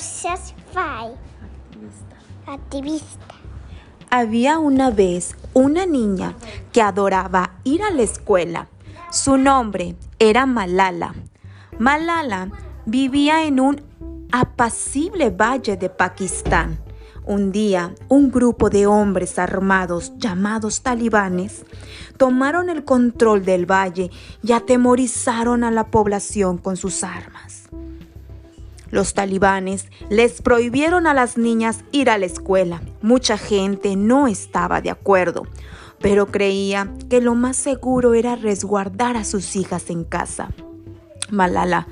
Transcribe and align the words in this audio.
Yousafzai. 0.00 1.14
Activista. 2.46 3.34
Había 4.10 4.58
una 4.58 4.90
vez 4.90 5.36
una 5.52 5.86
niña 5.86 6.34
que 6.72 6.82
adoraba 6.82 7.52
ir 7.64 7.82
a 7.82 7.90
la 7.90 8.02
escuela. 8.02 8.68
Su 9.10 9.36
nombre 9.36 9.96
era 10.18 10.46
Malala. 10.46 11.14
Malala 11.78 12.50
vivía 12.86 13.44
en 13.44 13.60
un 13.60 13.82
apacible 14.32 15.30
valle 15.30 15.76
de 15.76 15.90
Pakistán. 15.90 16.78
Un 17.24 17.52
día, 17.52 17.94
un 18.08 18.30
grupo 18.30 18.70
de 18.70 18.86
hombres 18.86 19.38
armados 19.38 20.12
llamados 20.18 20.82
talibanes 20.82 21.64
tomaron 22.16 22.70
el 22.70 22.84
control 22.84 23.44
del 23.44 23.70
valle 23.70 24.10
y 24.42 24.52
atemorizaron 24.52 25.64
a 25.64 25.70
la 25.70 25.90
población 25.90 26.58
con 26.58 26.76
sus 26.76 27.04
armas. 27.04 27.49
Los 28.90 29.14
talibanes 29.14 29.86
les 30.08 30.42
prohibieron 30.42 31.06
a 31.06 31.14
las 31.14 31.36
niñas 31.36 31.84
ir 31.92 32.10
a 32.10 32.18
la 32.18 32.26
escuela. 32.26 32.82
Mucha 33.02 33.38
gente 33.38 33.96
no 33.96 34.26
estaba 34.26 34.80
de 34.80 34.90
acuerdo, 34.90 35.46
pero 36.00 36.26
creía 36.26 36.92
que 37.08 37.20
lo 37.20 37.34
más 37.34 37.56
seguro 37.56 38.14
era 38.14 38.36
resguardar 38.36 39.16
a 39.16 39.24
sus 39.24 39.56
hijas 39.56 39.90
en 39.90 40.04
casa. 40.04 40.50
Malala 41.30 41.86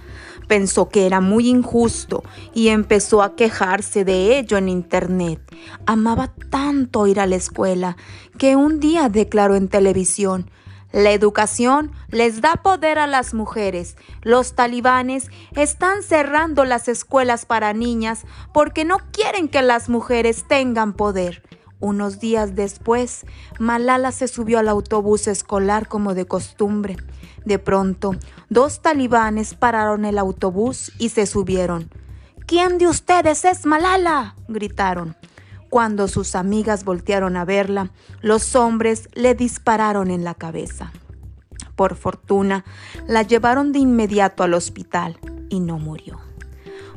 pensó 0.49 0.89
que 0.89 1.07
era 1.07 1.21
muy 1.21 1.49
injusto 1.49 2.25
y 2.55 2.69
empezó 2.69 3.23
a 3.23 3.37
quejarse 3.37 4.05
de 4.05 4.39
ello 4.39 4.57
en 4.57 4.69
Internet. 4.69 5.41
Amaba 5.87 6.33
tanto 6.51 7.07
ir 7.07 7.21
a 7.21 7.27
la 7.27 7.37
escuela 7.37 7.97
que 8.39 8.57
un 8.57 8.81
día 8.81 9.09
declaró 9.09 9.55
en 9.55 9.69
televisión, 9.69 10.51
la 10.93 11.13
educación 11.13 11.93
les 12.11 12.41
da 12.41 12.57
poder 12.57 12.99
a 12.99 13.07
las 13.07 13.35
mujeres. 13.35 13.97
Los 14.23 14.55
talibanes 14.55 15.29
están 15.55 16.03
cerrando 16.03 16.65
las 16.65 16.89
escuelas 16.89 17.45
para 17.45 17.73
niñas 17.73 18.25
porque 18.55 18.85
no 18.85 18.99
quieren 19.13 19.49
que 19.49 19.63
las 19.63 19.89
mujeres 19.89 20.45
tengan 20.49 20.95
poder. 20.95 21.43
Unos 21.81 22.19
días 22.19 22.57
después, 22.57 23.25
Malala 23.59 24.11
se 24.11 24.27
subió 24.27 24.59
al 24.59 24.69
autobús 24.69 25.29
escolar 25.29 25.87
como 25.87 26.15
de 26.15 26.27
costumbre. 26.27 26.97
De 27.45 27.59
pronto, 27.59 28.17
dos 28.49 28.83
talibanes 28.83 29.55
pararon 29.55 30.05
el 30.05 30.19
autobús 30.19 30.93
y 30.99 31.11
se 31.11 31.27
subieron. 31.27 31.91
¿Quién 32.47 32.79
de 32.79 32.89
ustedes 32.89 33.45
es 33.45 33.65
Malala? 33.65 34.35
gritaron. 34.49 35.17
Cuando 35.71 36.09
sus 36.09 36.35
amigas 36.35 36.85
voltearon 36.85 37.37
a 37.37 37.45
verla, 37.45 37.93
los 38.23 38.57
hombres 38.57 39.09
le 39.13 39.35
dispararon 39.35 40.11
en 40.11 40.25
la 40.25 40.35
cabeza. 40.35 40.93
Por 41.77 41.95
fortuna, 41.95 42.65
la 43.07 43.23
llevaron 43.23 43.73
de 43.73 43.79
inmediato 43.79 44.43
al 44.43 44.55
hospital 44.55 45.19
y 45.49 45.61
no 45.61 45.79
murió. 45.79 46.21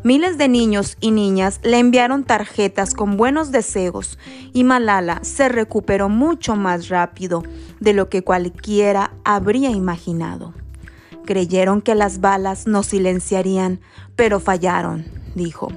Miles 0.04 0.40
de 0.40 0.48
niños 0.48 0.98
y 1.00 1.12
niñas 1.12 1.60
le 1.62 1.78
enviaron 1.78 2.24
tarjetas 2.24 2.96
con 2.96 3.18
buenos 3.18 3.52
deseos 3.52 4.18
y 4.52 4.64
Malala 4.64 5.20
se 5.22 5.48
recuperó 5.48 6.10
mucho 6.10 6.56
más 6.56 6.90
rápido 6.90 7.44
de 7.80 7.94
lo 7.94 8.10
que 8.10 8.24
cualquiera 8.24 9.14
habría 9.24 9.70
imaginado. 9.70 10.56
Creyeron 11.26 11.84
que 11.84 11.94
las 11.94 12.20
balas 12.20 12.66
nos 12.66 12.88
silenciarían, 12.88 13.80
pero 14.16 14.40
fallaron, 14.40 15.06
dijo. 15.36 15.72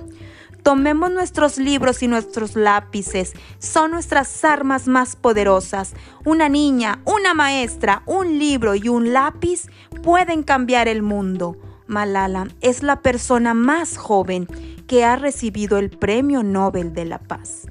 Tomemos 0.65 1.12
nuestros 1.12 1.59
libros 1.59 2.03
y 2.03 2.09
nuestros 2.09 2.57
lápices. 2.57 3.34
Son 3.59 3.91
nuestras 3.91 4.43
armas 4.47 4.89
más 4.89 5.15
poderosas. 5.15 5.93
Una 6.25 6.48
niña, 6.48 7.03
una 7.05 7.34
maestra, 7.34 8.03
un 8.07 8.39
libro 8.39 8.75
y 8.75 8.89
un 8.89 9.12
lápiz 9.12 9.67
pueden 10.03 10.42
cambiar 10.42 10.89
el 10.89 11.03
mundo. 11.03 11.59
Malala 11.87 12.48
es 12.62 12.83
la 12.83 13.03
persona 13.03 13.53
más 13.53 13.98
joven 13.98 14.47
que 14.87 15.05
ha 15.05 15.17
recibido 15.17 15.77
el 15.77 15.91
Premio 15.91 16.42
Nobel 16.42 16.95
de 16.95 17.05
la 17.05 17.19
Paz. 17.19 17.67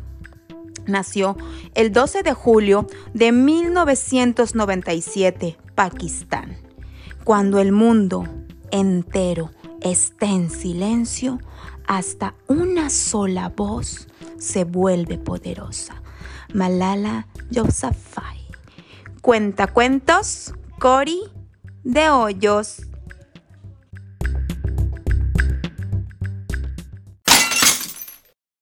Nació 0.86 1.36
el 1.74 1.94
12 1.94 2.22
de 2.22 2.34
julio 2.34 2.86
de 3.16 3.32
1997, 3.32 5.58
Pakistán. 5.74 6.58
Cuando 7.24 7.60
el 7.60 7.72
mundo 7.72 8.26
entero 8.70 9.50
esté 9.82 10.28
en 10.28 10.52
silencio, 10.52 11.40
hasta 11.88 12.36
una 12.48 12.90
sola 12.90 13.50
voz 13.50 14.08
se 14.38 14.64
vuelve 14.64 15.18
poderosa. 15.18 16.02
Malala 16.54 17.28
Yousafzai. 17.50 18.48
Cuenta 19.22 19.68
cuentos, 19.68 20.54
Cori 20.80 21.22
de 21.84 22.10
Hoyos. 22.10 22.88